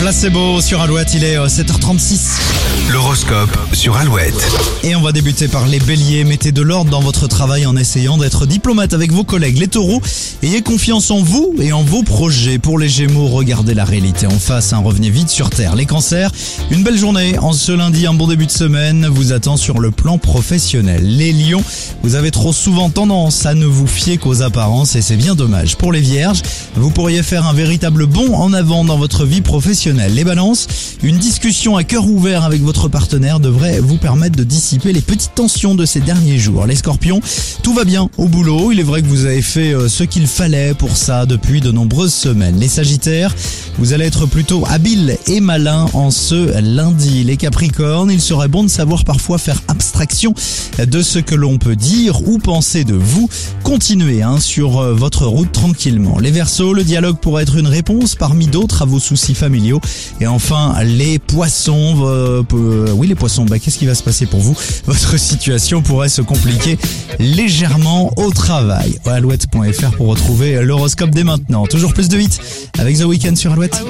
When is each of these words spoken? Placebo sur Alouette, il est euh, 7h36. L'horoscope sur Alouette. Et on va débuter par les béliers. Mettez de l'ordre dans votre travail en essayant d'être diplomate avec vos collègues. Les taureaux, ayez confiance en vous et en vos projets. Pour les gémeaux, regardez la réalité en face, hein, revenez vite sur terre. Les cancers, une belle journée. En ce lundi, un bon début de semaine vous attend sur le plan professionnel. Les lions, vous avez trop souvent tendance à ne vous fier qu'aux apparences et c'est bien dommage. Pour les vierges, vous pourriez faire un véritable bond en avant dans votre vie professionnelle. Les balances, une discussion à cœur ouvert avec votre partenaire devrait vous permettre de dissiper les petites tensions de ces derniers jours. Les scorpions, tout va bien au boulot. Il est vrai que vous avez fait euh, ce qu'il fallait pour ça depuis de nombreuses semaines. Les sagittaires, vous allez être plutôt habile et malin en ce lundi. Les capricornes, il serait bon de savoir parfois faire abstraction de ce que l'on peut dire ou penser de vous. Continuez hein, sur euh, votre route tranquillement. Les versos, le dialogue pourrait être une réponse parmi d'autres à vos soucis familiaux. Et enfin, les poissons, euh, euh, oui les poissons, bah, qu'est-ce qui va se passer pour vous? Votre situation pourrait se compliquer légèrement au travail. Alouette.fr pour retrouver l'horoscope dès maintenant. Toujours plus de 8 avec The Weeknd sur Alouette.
Placebo 0.00 0.62
sur 0.62 0.80
Alouette, 0.80 1.12
il 1.12 1.24
est 1.24 1.36
euh, 1.36 1.46
7h36. 1.46 2.38
L'horoscope 2.90 3.50
sur 3.74 3.98
Alouette. 3.98 4.34
Et 4.82 4.96
on 4.96 5.02
va 5.02 5.12
débuter 5.12 5.46
par 5.46 5.66
les 5.66 5.78
béliers. 5.78 6.24
Mettez 6.24 6.52
de 6.52 6.62
l'ordre 6.62 6.90
dans 6.90 7.02
votre 7.02 7.28
travail 7.28 7.66
en 7.66 7.76
essayant 7.76 8.16
d'être 8.16 8.46
diplomate 8.46 8.94
avec 8.94 9.12
vos 9.12 9.24
collègues. 9.24 9.58
Les 9.58 9.68
taureaux, 9.68 10.00
ayez 10.42 10.62
confiance 10.62 11.10
en 11.10 11.22
vous 11.22 11.54
et 11.60 11.72
en 11.72 11.82
vos 11.82 12.02
projets. 12.02 12.58
Pour 12.58 12.78
les 12.78 12.88
gémeaux, 12.88 13.28
regardez 13.28 13.74
la 13.74 13.84
réalité 13.84 14.26
en 14.26 14.38
face, 14.38 14.72
hein, 14.72 14.80
revenez 14.82 15.10
vite 15.10 15.28
sur 15.28 15.50
terre. 15.50 15.76
Les 15.76 15.84
cancers, 15.84 16.30
une 16.70 16.82
belle 16.82 16.98
journée. 16.98 17.38
En 17.38 17.52
ce 17.52 17.70
lundi, 17.70 18.06
un 18.06 18.14
bon 18.14 18.26
début 18.26 18.46
de 18.46 18.50
semaine 18.50 19.06
vous 19.06 19.34
attend 19.34 19.58
sur 19.58 19.80
le 19.80 19.90
plan 19.90 20.16
professionnel. 20.16 21.02
Les 21.04 21.32
lions, 21.32 21.62
vous 22.02 22.14
avez 22.14 22.30
trop 22.30 22.54
souvent 22.54 22.88
tendance 22.88 23.44
à 23.44 23.54
ne 23.54 23.66
vous 23.66 23.86
fier 23.86 24.16
qu'aux 24.16 24.40
apparences 24.40 24.96
et 24.96 25.02
c'est 25.02 25.16
bien 25.16 25.34
dommage. 25.34 25.76
Pour 25.76 25.92
les 25.92 26.00
vierges, 26.00 26.40
vous 26.74 26.90
pourriez 26.90 27.22
faire 27.22 27.46
un 27.46 27.52
véritable 27.52 28.06
bond 28.06 28.34
en 28.34 28.54
avant 28.54 28.84
dans 28.84 28.96
votre 28.96 29.26
vie 29.26 29.42
professionnelle. 29.42 29.89
Les 29.90 30.22
balances, 30.22 30.68
une 31.02 31.18
discussion 31.18 31.76
à 31.76 31.82
cœur 31.82 32.06
ouvert 32.06 32.44
avec 32.44 32.62
votre 32.62 32.88
partenaire 32.88 33.40
devrait 33.40 33.80
vous 33.80 33.96
permettre 33.96 34.36
de 34.36 34.44
dissiper 34.44 34.92
les 34.92 35.00
petites 35.00 35.34
tensions 35.34 35.74
de 35.74 35.84
ces 35.84 35.98
derniers 36.00 36.38
jours. 36.38 36.64
Les 36.64 36.76
scorpions, 36.76 37.20
tout 37.64 37.74
va 37.74 37.84
bien 37.84 38.08
au 38.16 38.28
boulot. 38.28 38.70
Il 38.70 38.78
est 38.78 38.84
vrai 38.84 39.02
que 39.02 39.08
vous 39.08 39.24
avez 39.24 39.42
fait 39.42 39.74
euh, 39.74 39.88
ce 39.88 40.04
qu'il 40.04 40.28
fallait 40.28 40.74
pour 40.74 40.96
ça 40.96 41.26
depuis 41.26 41.60
de 41.60 41.72
nombreuses 41.72 42.14
semaines. 42.14 42.56
Les 42.58 42.68
sagittaires, 42.68 43.34
vous 43.78 43.92
allez 43.92 44.04
être 44.04 44.26
plutôt 44.26 44.64
habile 44.68 45.18
et 45.26 45.40
malin 45.40 45.86
en 45.92 46.12
ce 46.12 46.60
lundi. 46.60 47.24
Les 47.24 47.36
capricornes, 47.36 48.12
il 48.12 48.20
serait 48.20 48.48
bon 48.48 48.62
de 48.62 48.68
savoir 48.68 49.04
parfois 49.04 49.38
faire 49.38 49.60
abstraction 49.66 50.34
de 50.78 51.02
ce 51.02 51.18
que 51.18 51.34
l'on 51.34 51.58
peut 51.58 51.76
dire 51.76 52.28
ou 52.28 52.38
penser 52.38 52.84
de 52.84 52.94
vous. 52.94 53.28
Continuez 53.70 54.20
hein, 54.20 54.40
sur 54.40 54.80
euh, 54.80 54.94
votre 54.94 55.26
route 55.26 55.52
tranquillement. 55.52 56.18
Les 56.18 56.32
versos, 56.32 56.74
le 56.74 56.82
dialogue 56.82 57.18
pourrait 57.18 57.44
être 57.44 57.54
une 57.54 57.68
réponse 57.68 58.16
parmi 58.16 58.48
d'autres 58.48 58.82
à 58.82 58.84
vos 58.84 58.98
soucis 58.98 59.36
familiaux. 59.36 59.80
Et 60.20 60.26
enfin, 60.26 60.74
les 60.82 61.20
poissons, 61.20 62.04
euh, 62.04 62.42
euh, 62.52 62.90
oui 62.90 63.06
les 63.06 63.14
poissons, 63.14 63.44
bah, 63.44 63.60
qu'est-ce 63.60 63.78
qui 63.78 63.86
va 63.86 63.94
se 63.94 64.02
passer 64.02 64.26
pour 64.26 64.40
vous? 64.40 64.56
Votre 64.86 65.16
situation 65.20 65.82
pourrait 65.82 66.08
se 66.08 66.20
compliquer 66.20 66.80
légèrement 67.20 68.12
au 68.16 68.32
travail. 68.32 68.98
Alouette.fr 69.06 69.96
pour 69.96 70.08
retrouver 70.08 70.60
l'horoscope 70.64 71.10
dès 71.10 71.22
maintenant. 71.22 71.64
Toujours 71.66 71.94
plus 71.94 72.08
de 72.08 72.16
8 72.16 72.40
avec 72.76 72.98
The 72.98 73.04
Weeknd 73.04 73.36
sur 73.36 73.52
Alouette. 73.52 73.80